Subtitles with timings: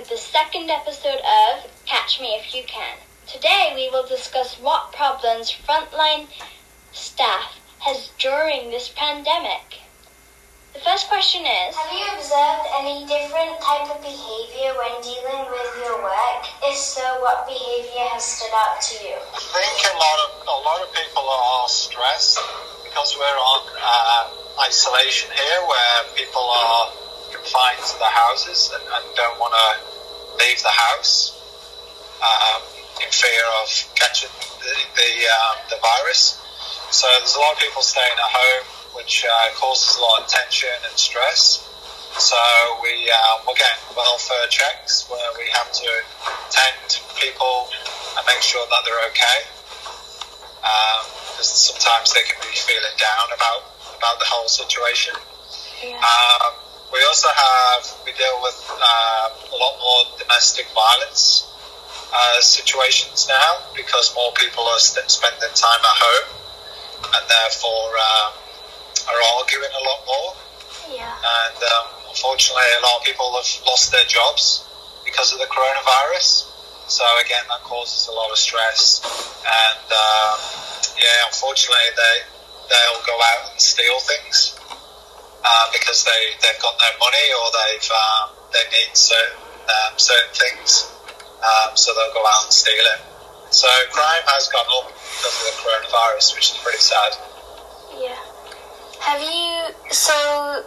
[0.00, 2.96] with the second episode of Catch Me If You Can.
[3.26, 6.24] Today we will discuss what problems frontline
[6.90, 9.84] staff has during this pandemic.
[10.72, 15.68] The first question is Have you observed any different type of behavior when dealing with
[15.84, 16.48] your work?
[16.64, 19.20] If so, what behavior has stood out to you?
[19.20, 22.40] I think a lot of a lot of people are stressed
[22.88, 26.88] because we're on uh, isolation here, where people are
[27.36, 29.89] confined to their houses and, and don't want to
[30.40, 31.36] leave the house
[32.24, 32.62] um,
[33.04, 36.40] in fear of catching the the, um, the virus.
[36.90, 38.64] So there's a lot of people staying at home,
[38.96, 41.62] which uh, causes a lot of tension and stress.
[42.18, 42.36] So
[42.82, 45.90] we um, we're getting welfare checks where we have to
[46.50, 47.70] tend people
[48.18, 49.38] and make sure that they're okay.
[50.60, 55.14] Because sometimes they can be feeling down about about the whole situation.
[55.96, 56.59] Um,
[56.92, 61.46] we also have we deal with uh, a lot more domestic violence
[62.12, 66.28] uh, situations now because more people are st- spending time at home
[67.14, 68.30] and therefore um,
[69.06, 70.30] are arguing a lot more.
[70.90, 71.14] Yeah.
[71.14, 74.66] And um, unfortunately, a lot of people have lost their jobs
[75.04, 76.50] because of the coronavirus.
[76.90, 78.98] So again, that causes a lot of stress.
[79.46, 80.36] And um,
[80.98, 82.14] yeah, unfortunately, they
[82.66, 84.59] they'll go out and steal things
[85.44, 89.38] uh, because they they've got no money or they've um, they need certain
[89.68, 90.90] um, certain things.
[91.40, 93.00] Um, so they'll go out and steal it.
[93.50, 97.12] So crime has gone up because of the coronavirus, which is pretty sad.
[97.96, 98.18] Yeah.
[99.00, 100.64] Have you so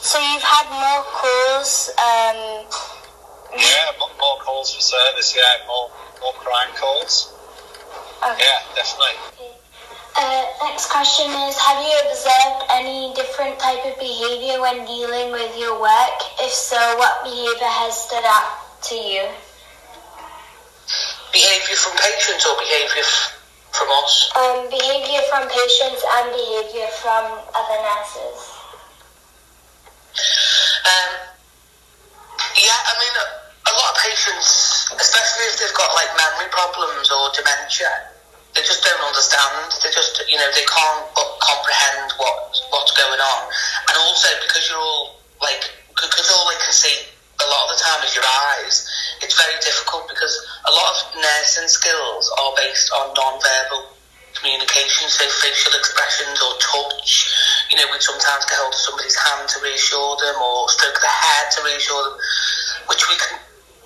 [0.00, 1.90] so you've had more calls?
[1.96, 2.66] Um,
[3.56, 5.34] Yeah, more, more calls for service.
[5.36, 5.88] Yeah, more
[6.20, 7.32] more crime calls.
[8.22, 8.42] okay.
[8.42, 9.14] Yeah, definitely.
[10.18, 15.52] Uh, next question is: Have you observed any different type of behavior when dealing with
[15.58, 16.18] your work?
[16.40, 19.28] If so, what behavior has stood out to you?
[21.36, 23.36] behaviour from patients or behaviour f-
[23.76, 24.32] from us?
[24.40, 28.40] Um, behavior from patients and behavior from other nurses.
[30.88, 31.12] Um,
[32.56, 33.26] yeah, I mean, a,
[33.68, 38.15] a lot of patients, especially if they've got like memory problems or dementia,
[38.56, 39.68] they just don't understand.
[39.84, 43.40] They just, you know, they can't comprehend what what's going on.
[43.92, 45.62] And also because you're all like,
[45.92, 46.96] because all they can see
[47.36, 48.88] a lot of the time is your eyes.
[49.20, 50.34] It's very difficult because
[50.64, 53.92] a lot of nursing skills are based on non-verbal
[54.36, 57.28] communication, so facial expressions or touch.
[57.72, 61.12] You know, we'd sometimes get hold of somebody's hand to reassure them or stroke the
[61.12, 62.16] head to reassure them,
[62.88, 63.36] which we can,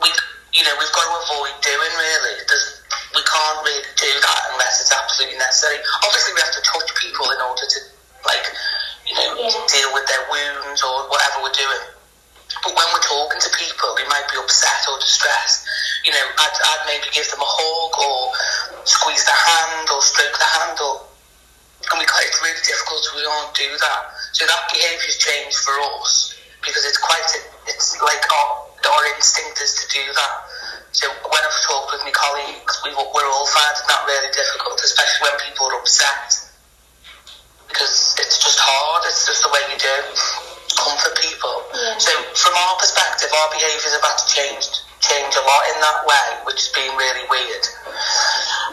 [0.03, 0.11] we,
[0.55, 2.35] you know, we've got to avoid doing really.
[2.47, 2.83] There's,
[3.15, 5.83] we can't really do that unless it's absolutely necessary.
[6.05, 7.79] Obviously, we have to touch people in order to,
[8.27, 8.47] like,
[9.07, 9.67] you know, Yeah.
[9.67, 11.85] deal with their wounds or whatever we're doing.
[12.63, 15.67] But when we're talking to people who might be upset or distressed,
[16.05, 18.35] you know, I'd, I'd maybe give them a hug or
[18.85, 21.11] squeeze their hand or stroke their hand or
[21.91, 23.03] and we it's really difficult.
[23.17, 24.03] We can't do that.
[24.33, 27.25] So that behaviour's changed for us because it's quite.
[27.25, 27.41] A,
[27.73, 30.33] it's like our our instinct is to do that.
[30.93, 35.31] So when I've talked with my colleagues, we, we're all finding that really difficult, especially
[35.31, 36.51] when people are upset
[37.71, 39.07] because it's just hard.
[39.07, 39.97] It's just the way we do.
[40.75, 41.55] Comfort people.
[41.75, 41.95] Yeah.
[42.03, 44.67] So from our perspective, our behaviours have had to change
[45.01, 47.65] change a lot in that way, which has been really weird.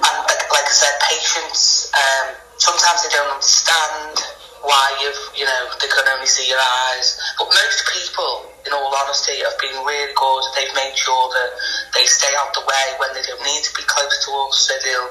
[0.03, 4.19] And like, like I said, patients um, sometimes they don't understand
[4.65, 7.15] why you've you know they can only see your eyes.
[7.37, 10.43] But most people, in all honesty, have been really good.
[10.57, 11.49] They've made sure that
[11.97, 14.69] they stay out the way when they don't need to be close to us.
[14.69, 15.09] So they'll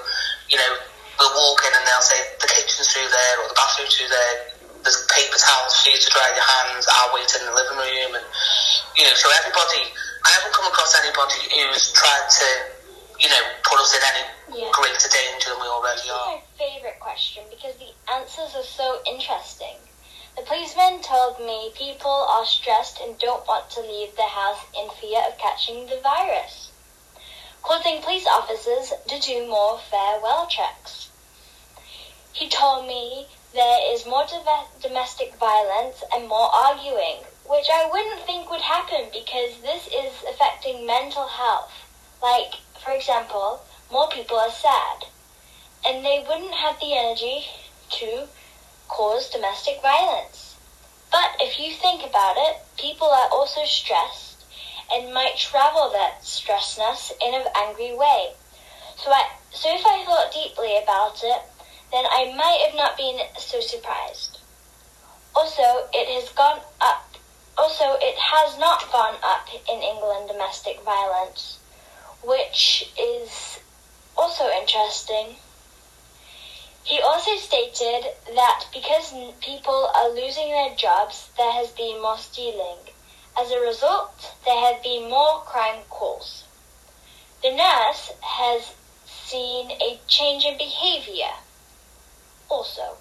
[0.49, 0.73] you know
[1.19, 4.55] they'll walk in and they'll say the kitchen's through there or the bathroom's through there.
[4.87, 6.87] There's paper towels for you to dry your hands.
[6.87, 8.27] I'll wait in the living room, and
[8.95, 9.15] you know.
[9.19, 9.83] So everybody,
[10.23, 12.49] I haven't come across anybody who's tried to,
[13.19, 14.71] you know, put us in any Yeah.
[14.71, 16.39] greater danger than we already This is are.
[16.39, 19.75] my favorite question because the answers are so interesting.
[20.39, 24.87] The policeman told me people are stressed and don't want to leave the house in
[25.03, 26.71] fear of catching the virus,
[27.67, 31.11] causing police officers to do more farewell checks.
[32.33, 34.25] He told me there is more
[34.81, 40.87] domestic violence and more arguing, which I wouldn't think would happen because this is affecting
[40.87, 41.73] mental health.
[42.23, 42.55] Like,
[42.85, 45.07] for example, more people are sad
[45.85, 47.47] and they wouldn't have the energy
[47.99, 48.29] to
[48.87, 50.55] cause domestic violence.
[51.11, 54.26] But if you think about it, people are also stressed
[54.93, 58.33] and might travel that stressness in an angry way.
[58.97, 61.43] So I so if I thought deeply about it,
[61.93, 64.39] then I might have not been so surprised.
[65.35, 67.07] Also, it has gone up
[67.59, 71.59] also, it has not gone up in England domestic violence,
[72.23, 73.59] which is
[74.17, 75.37] also interesting.
[76.85, 82.77] He also stated that because people are losing their jobs, there has been more stealing.
[83.39, 86.45] As a result, there have been more crime calls.
[87.43, 88.73] The nurse has
[89.07, 91.35] seen a change in behavior.
[92.49, 92.97] Also,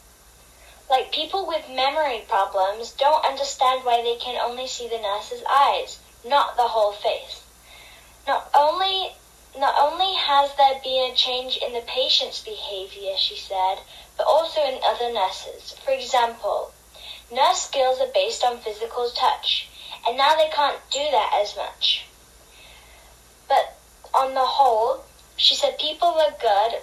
[0.89, 5.99] like people with memory problems don't understand why they can only see the nurse's eyes,
[6.25, 7.41] not the whole face.
[8.27, 9.13] Not only
[9.57, 13.79] not only has there been a change in the patient's behavior, she said,
[14.17, 15.71] but also in other nurses.
[15.83, 16.73] For example,
[17.31, 19.69] nurse skills are based on physical touch,
[20.07, 22.05] and now they can't do that as much.
[23.47, 23.77] But
[24.13, 25.03] on the whole,
[25.37, 26.79] she said people are good.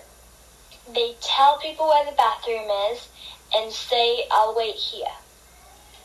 [0.93, 3.09] They tell people where the bathroom is
[3.55, 5.15] and say, I'll wait here.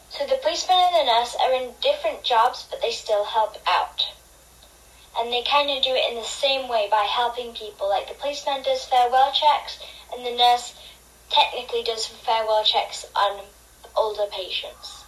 [0.09, 4.05] So the policeman and the nurse are in different jobs, but they still help out.
[5.19, 7.89] And they kind of do it in the same way by helping people.
[7.89, 9.79] Like the policeman does farewell checks,
[10.13, 10.75] and the nurse
[11.29, 13.41] technically does farewell checks on
[13.95, 15.03] older patients.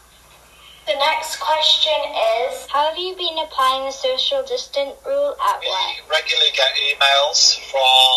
[0.89, 2.01] The next question
[2.50, 6.01] is How have you been applying the social distant rule at We work?
[6.01, 8.09] We regularly get emails from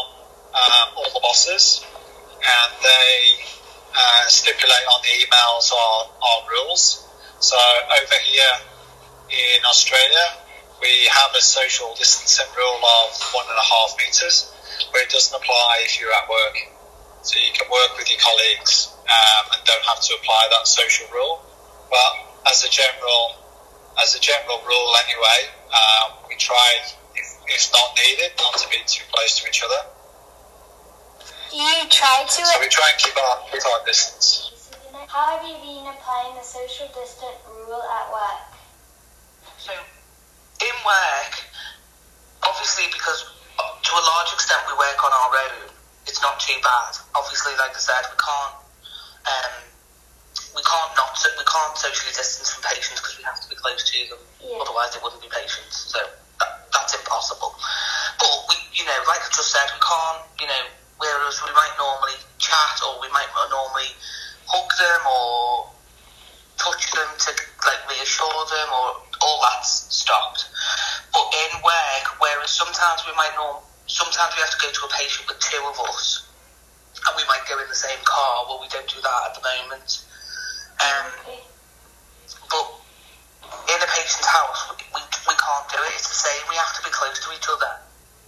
[0.57, 1.85] um, all the bosses,
[2.41, 3.45] and they
[3.93, 7.05] uh, stipulate on the emails on, on rules.
[7.45, 7.61] So
[7.93, 8.57] over here
[9.29, 10.41] in Australia,
[10.81, 14.49] we have a social distancing rule of one and a half meters,
[14.97, 16.57] but it doesn't apply if you're at work.
[17.21, 21.05] So you can work with your colleagues um, and don't have to apply that social
[21.13, 21.45] rule.
[21.93, 23.37] But as a general,
[24.01, 25.41] as a general rule anyway,
[25.73, 26.69] um, we try,
[27.15, 29.83] if, if not needed, not to be too close to each other.
[31.53, 34.51] you try to So we try and keep our, keep our distance.
[35.09, 38.49] How have you been applying the social distant rule at work?
[39.59, 41.33] So, in work,
[42.43, 43.29] obviously, because
[43.61, 45.69] uh, to a large extent we work on our own,
[46.07, 46.97] it's not too bad.
[47.15, 48.55] Obviously, like I said, we can't,
[49.29, 49.72] um,
[50.55, 53.81] we can't not, we can't socially distance from patients because we have to be close
[53.81, 54.23] to them.
[54.41, 54.61] Yeah.
[54.61, 55.93] Otherwise, they wouldn't be patients.
[55.93, 56.01] So
[56.41, 57.57] that, that's impossible.
[58.21, 60.65] But we, you know, like I just said, we can't, you know,
[61.01, 63.91] whereas we might normally chat or we might normally
[64.45, 65.73] hug them or
[66.61, 67.31] touch them to
[67.67, 68.87] like reassure them or
[69.25, 70.47] all that's stopped.
[71.13, 74.91] But in work, whereas sometimes we might know, sometimes we have to go to a
[74.93, 76.29] patient with two of us,
[77.09, 78.47] and we might go in the same car.
[78.47, 80.05] Well, we don't do that at the moment.
[80.83, 81.07] Um,
[82.51, 82.67] but
[83.71, 85.01] in a patient's house, we, we,
[85.31, 85.95] we can't do it.
[85.95, 86.43] It's the same.
[86.51, 87.71] We have to be close to each other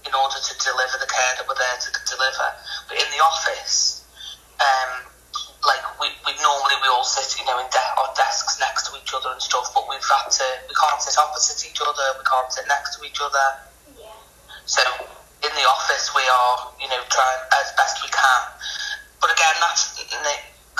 [0.07, 2.49] in order to deliver the care that we're there to deliver.
[2.87, 4.07] But in the office,
[4.63, 5.11] um,
[5.67, 8.93] like we, we normally we all sit, you know, in de- on desks next to
[9.01, 9.73] each other and stuff.
[9.75, 12.07] But we've had to, we can't sit opposite each other.
[12.21, 13.47] We can't sit next to each other.
[13.99, 14.15] Yeah.
[14.69, 14.85] So
[15.43, 18.43] in the office, we are, you know, trying as best we can.
[19.19, 19.95] But again, that's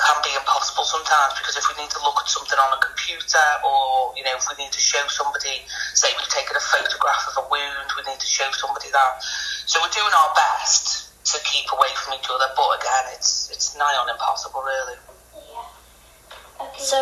[0.05, 3.41] can be impossible sometimes because if we need to look at something on a computer,
[3.65, 5.65] or you know, if we need to show somebody,
[5.97, 9.17] say we've taken a photograph of a wound, we need to show somebody that.
[9.65, 12.45] So we're doing our best to keep away from each other.
[12.53, 14.97] But again, it's it's nigh on impossible, really.
[15.33, 16.69] Yeah.
[16.69, 16.85] Okay.
[16.85, 17.01] So,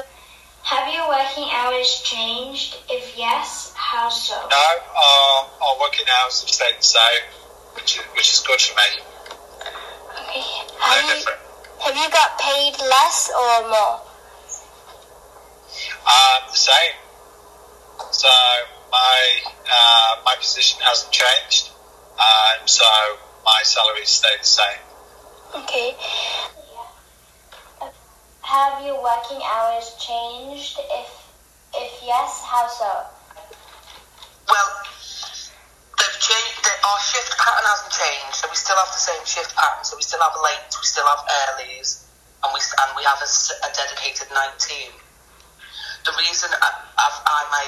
[0.64, 2.80] have your working hours changed?
[2.88, 4.40] If yes, how so?
[4.48, 7.24] No, our, our working hours have stayed the same,
[7.76, 8.90] which is, which is good for me.
[10.24, 10.40] Okay.
[10.40, 11.43] No Have you different.
[11.84, 14.00] Have you got paid less or more?
[16.08, 16.96] Um, the same.
[18.12, 18.30] So
[18.92, 21.72] my uh, my position hasn't changed,
[22.20, 22.86] um, so
[23.46, 24.82] my salary stayed the same.
[25.56, 25.96] Okay.
[28.42, 30.80] Have your working hours changed?
[30.80, 31.10] If
[31.76, 33.04] if yes, how so?
[34.48, 34.83] Well, they've changed.
[34.83, 34.83] The,
[36.84, 39.84] our shift pattern hasn't changed, so we still have the same shift pattern.
[39.88, 42.04] So we still have late, we still have earlies,
[42.44, 44.92] and we and we have a dedicated night team.
[46.04, 47.68] The reason I, I've, I may,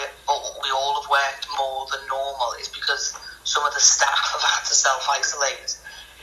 [0.60, 3.16] we all have worked more than normal is because
[3.48, 5.72] some of the staff have had to self isolate,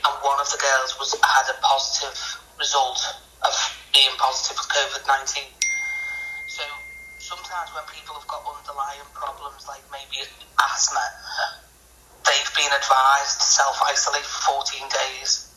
[0.05, 2.13] and one of the girls was had a positive
[2.61, 3.01] result
[3.41, 3.53] of
[3.89, 5.49] being positive with COVID nineteen.
[6.45, 6.61] So
[7.17, 10.21] sometimes when people have got underlying problems like maybe
[10.61, 11.01] asthma,
[12.33, 15.53] they've been advised to self isolate for 14 days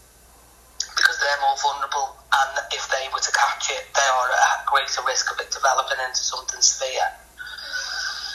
[0.92, 5.00] because they're more vulnerable and if they were to catch it, they are at greater
[5.08, 7.08] risk of it developing into something severe.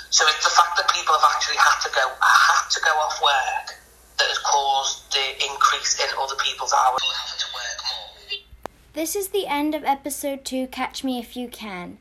[0.10, 3.22] So it's the fact that people have actually had to go had to go off
[3.22, 3.78] work
[4.18, 8.02] that has caused the increase in other people's hours having to work more.
[8.94, 11.98] This is the end of episode 2 Catch Me If You Can.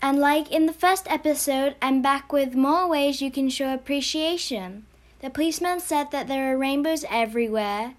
[0.00, 4.86] And like in the first episode, I'm back with more ways you can show appreciation.
[5.26, 7.94] The policeman said that there are rainbows everywhere,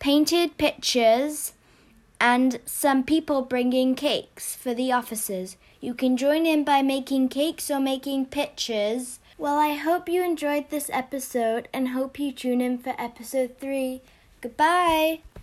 [0.00, 1.54] painted pictures,
[2.20, 5.56] and some people bringing cakes for the officers.
[5.80, 9.18] You can join in by making cakes or making pictures.
[9.38, 14.02] Well, I hope you enjoyed this episode and hope you tune in for episode 3.
[14.42, 15.20] Goodbye!